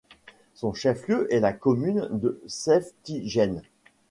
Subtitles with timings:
[0.55, 3.61] Son chef-lieu est la commune de Seftigen.